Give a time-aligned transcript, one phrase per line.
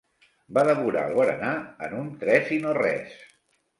[0.57, 1.53] Va devorar el berenar
[1.89, 3.21] en un tres i no res.